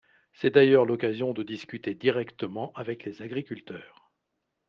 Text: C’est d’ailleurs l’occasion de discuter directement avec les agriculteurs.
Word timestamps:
C’est 0.33 0.49
d’ailleurs 0.49 0.87
l’occasion 0.87 1.31
de 1.31 1.43
discuter 1.43 1.93
directement 1.93 2.73
avec 2.73 3.03
les 3.05 3.21
agriculteurs. 3.21 4.11